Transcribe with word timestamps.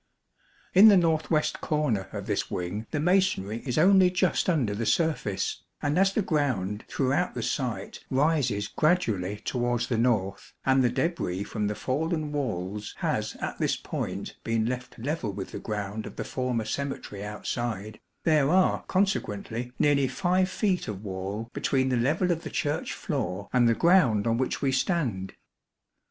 In 0.73 0.87
the 0.87 0.97
north 0.97 1.29
west 1.29 1.61
corner 1.61 2.09
of 2.11 2.25
this 2.25 2.49
wing 2.49 2.87
the 2.89 2.99
masonry 2.99 3.61
is 3.67 3.77
only 3.77 4.09
just 4.09 4.49
under 4.49 4.73
the 4.73 4.87
surface, 4.87 5.61
and 5.79 5.99
as 5.99 6.11
the 6.11 6.23
ground 6.23 6.85
throughout 6.87 7.35
the 7.35 7.43
site 7.43 8.03
rises 8.09 8.67
gradually 8.67 9.35
towards 9.45 9.85
the 9.85 9.99
north, 9.99 10.53
and 10.65 10.83
the 10.83 10.89
debris 10.89 11.43
from 11.43 11.67
the 11.67 11.75
fallen 11.75 12.31
walls 12.31 12.95
has 12.97 13.35
at 13.41 13.59
this 13.59 13.75
point 13.77 14.37
been 14.43 14.65
left 14.65 14.97
level 14.97 15.31
with 15.33 15.51
the 15.51 15.59
ground 15.59 16.07
of 16.07 16.15
the 16.15 16.25
former 16.25 16.65
cemetery 16.65 17.23
outside, 17.23 17.99
there 18.23 18.49
are 18.49 18.81
consequently 18.87 19.71
nearly 19.77 20.07
5 20.07 20.49
feet 20.49 20.87
of 20.87 21.03
wall 21.03 21.51
between 21.53 21.89
the 21.89 21.95
level 21.95 22.31
of 22.31 22.41
the 22.41 22.49
Church 22.49 22.91
floor 22.91 23.49
and 23.53 23.69
the 23.69 23.75
ground 23.75 24.25
on 24.25 24.39
which 24.39 24.63
we 24.63 24.71
stand. 24.71 25.33